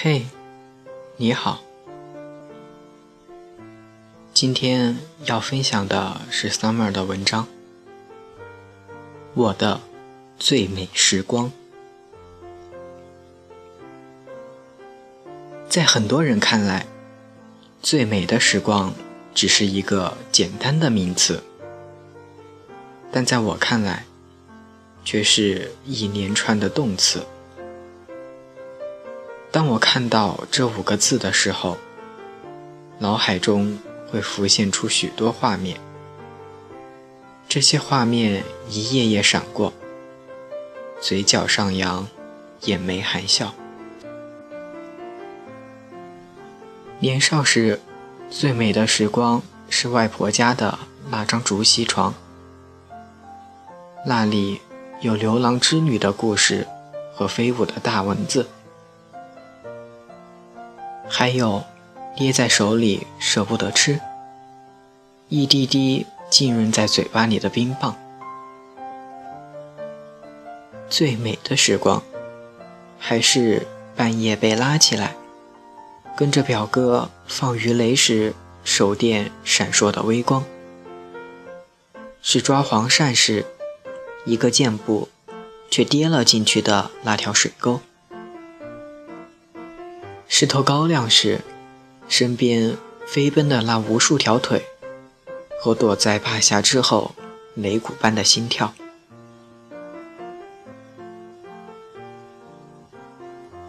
[0.00, 0.26] 嘿，
[1.16, 1.60] 你好。
[4.32, 7.42] 今天要分享的是 Summer 的文章，
[9.34, 9.80] 《我的
[10.38, 11.50] 最美时光》。
[15.68, 16.86] 在很多人看来，
[17.82, 18.94] 最美的时光
[19.34, 21.42] 只是一个简单的名词，
[23.10, 24.04] 但在我看来，
[25.04, 27.26] 却是一连串的动词。
[29.50, 31.78] 当我看到这五个字的时候，
[32.98, 33.78] 脑海中
[34.10, 35.80] 会浮现出许多画面。
[37.48, 39.72] 这些画面一页页闪过，
[41.00, 42.06] 嘴角上扬，
[42.64, 43.54] 眼眉含笑。
[46.98, 47.80] 年少时，
[48.28, 52.12] 最美的时光是外婆家的那张竹席床，
[54.04, 54.60] 那里
[55.00, 56.66] 有牛郎织女的故事
[57.14, 58.46] 和飞舞的大蚊子。
[61.08, 61.64] 还有
[62.16, 63.98] 捏在手里舍不得吃，
[65.28, 67.96] 一滴滴浸润在嘴巴里的冰棒。
[70.90, 72.02] 最美的时光，
[72.98, 75.14] 还是半夜被拉起来，
[76.16, 80.44] 跟着表哥放鱼雷时手电闪烁的微光，
[82.22, 83.44] 是抓黄鳝时
[84.24, 85.08] 一个箭步
[85.70, 87.80] 却跌了进去的那条水沟。
[90.30, 91.40] 石头高亮时，
[92.06, 94.62] 身边飞奔的那无数条腿，
[95.60, 97.14] 和躲在帕下之后
[97.56, 98.72] 擂鼓般的心跳。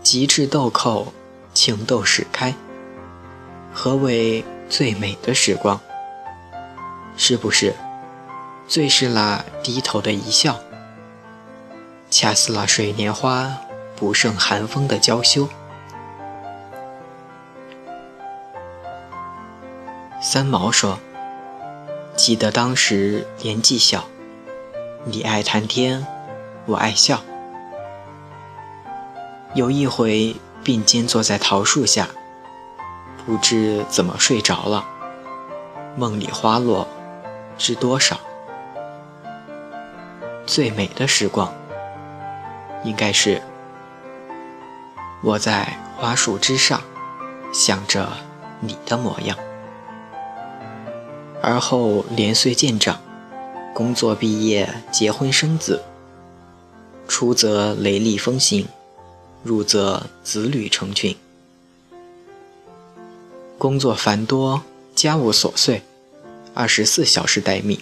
[0.03, 1.14] 极致豆蔻，
[1.53, 2.53] 情窦始开。
[3.74, 5.80] 何为最美的时光？
[7.16, 7.74] 是不是
[8.68, 10.59] 最是那低头的一笑，
[12.12, 13.58] 恰似那水莲花
[13.96, 15.47] 不胜寒风的娇羞？
[20.31, 21.00] 三毛说
[22.16, 24.06] ：“记得当时年纪小，
[25.06, 26.06] 你爱谈天，
[26.67, 27.22] 我爱笑。
[29.56, 32.09] 有一回并肩坐在桃树下，
[33.25, 34.85] 不知怎么睡着了，
[35.97, 36.88] 梦里花落
[37.57, 38.19] 知多少。
[40.46, 41.51] 最美的时光，
[42.84, 43.41] 应该是
[45.23, 46.79] 我在花树之上，
[47.51, 48.07] 想着
[48.59, 49.35] 你的模样。”
[51.41, 53.01] 而后年岁渐长，
[53.73, 55.81] 工作毕业，结婚生子。
[57.07, 58.67] 出则雷厉风行，
[59.44, 61.16] 入则子女成群。
[63.57, 64.61] 工作繁多，
[64.94, 65.81] 家务琐碎，
[66.53, 67.79] 二十四小时待命，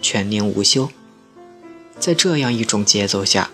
[0.00, 0.88] 全年无休。
[1.98, 3.50] 在这样一种节奏下，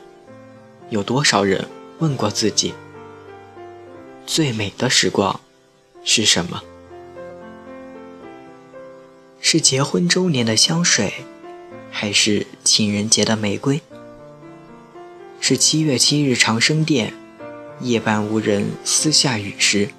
[0.91, 1.66] 有多少人
[1.99, 2.72] 问过自己：
[4.27, 5.41] 最美的时光
[6.05, 6.62] 是什么？
[9.49, 11.25] 是结婚周年的香水，
[11.93, 13.81] 还是情人节的玫瑰？
[15.39, 17.15] 是七月七日长生殿，
[17.79, 19.91] 夜半无人私下语时，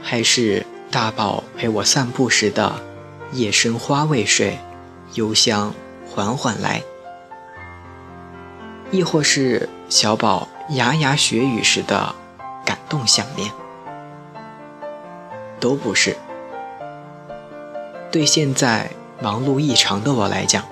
[0.00, 2.82] 还是大宝陪我散步时的
[3.32, 4.56] 夜深花未睡，
[5.12, 5.74] 幽香
[6.08, 6.82] 缓缓来？
[8.92, 12.14] 亦或是小宝牙牙学语时的
[12.64, 13.52] 感动项链？
[15.60, 16.16] 都不是。
[18.14, 20.64] 对现在忙碌异常的我来讲，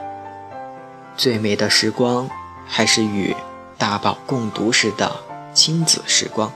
[1.17, 2.31] 最美的时光
[2.69, 3.35] 还是与
[3.77, 5.11] 大宝共读时的
[5.53, 6.53] 亲子时光。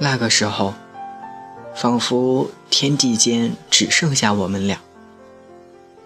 [0.00, 0.74] 那个时候，
[1.76, 4.80] 仿佛天地间只剩下我们俩，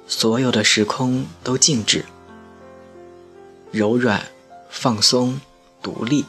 [0.07, 2.05] 所有的时空都静止，
[3.71, 4.27] 柔软、
[4.69, 5.41] 放松、
[5.81, 6.27] 独立、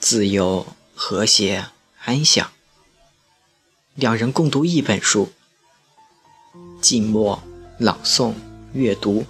[0.00, 0.66] 自由、
[0.96, 1.66] 和谐、
[2.04, 2.50] 安详。
[3.96, 5.28] 两人共读一本书，
[6.80, 7.42] 静默、
[7.76, 8.32] 朗诵、
[8.72, 9.24] 阅读、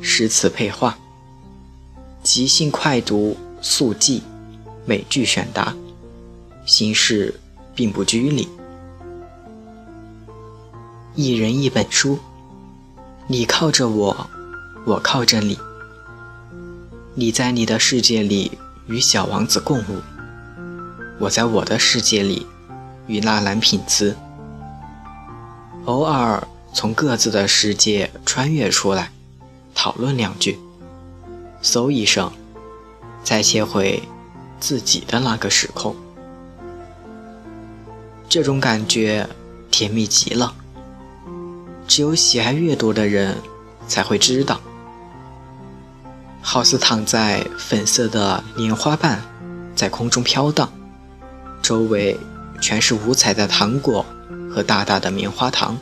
[0.00, 0.96] 诗词配画，
[2.22, 4.22] 即兴快读、速记、
[4.86, 5.74] 美句选答，
[6.64, 7.40] 形式
[7.74, 8.48] 并不拘礼。
[11.16, 12.20] 一人一本书，
[13.26, 14.30] 你靠着我，
[14.86, 15.58] 我靠着你。
[17.16, 20.00] 你在你的世界里与小王子共舞，
[21.18, 22.46] 我在我的世界里
[23.06, 24.16] 与纳兰品兹。
[25.84, 29.10] 偶尔从各自的世界穿越出来，
[29.74, 30.58] 讨论两句，
[31.62, 32.32] 嗖一声，
[33.22, 34.02] 再切回
[34.58, 35.94] 自己的那个时空。
[38.28, 39.28] 这种感觉
[39.70, 40.54] 甜蜜极了。
[41.86, 43.36] 只有喜爱阅读的人
[43.86, 44.58] 才会知道，
[46.40, 49.22] 好似躺在粉色的莲花瓣
[49.76, 50.72] 在空中飘荡，
[51.62, 52.18] 周围
[52.64, 54.06] 全是五彩的糖果
[54.50, 55.76] 和大大的棉花糖。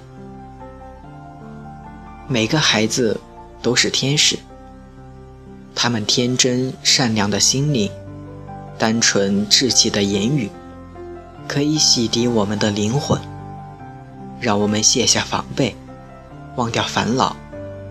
[2.27, 3.21] 每个孩子
[3.63, 4.37] 都是天使，
[5.77, 7.89] 他们天真善良的心灵，
[8.77, 10.51] 单纯稚气的言语，
[11.47, 13.17] 可以洗涤我们的灵魂，
[14.41, 15.77] 让我们卸下防备。
[16.57, 17.37] 忘掉烦恼，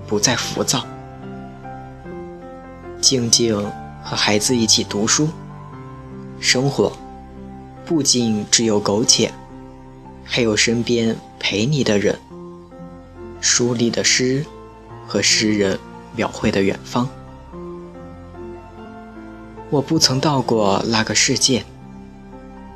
[0.05, 0.85] 不再浮躁，
[2.99, 3.55] 静静
[4.03, 5.29] 和孩子一起读书。
[6.41, 6.91] 生活
[7.91, 9.33] 不仅只有苟且，
[10.23, 12.17] 还有身边陪你的人。
[13.41, 14.45] 书里的诗
[15.05, 15.77] 和诗人
[16.15, 17.09] 描绘的远方，
[19.69, 21.65] 我不曾到过那个世界，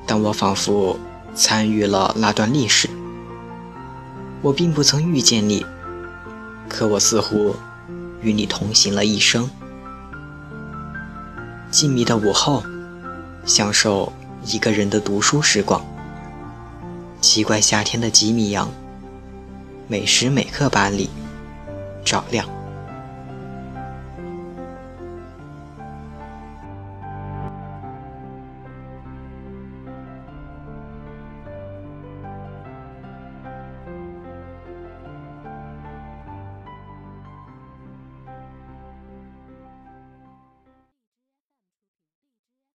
[0.06, 1.00] 但我仿佛
[1.34, 2.90] 参与了那段历史。
[4.42, 5.66] 我并不曾遇见你。
[6.68, 7.56] 可我似乎
[8.22, 9.50] 与你同行了一生。
[11.72, 12.62] 静谧的午后，
[13.46, 14.12] 享受
[14.45, 15.83] 一个人的读书时光。
[17.19, 18.69] 奇怪夏天的几米阳，
[19.88, 21.09] 每时每刻把你
[22.03, 22.55] 照亮。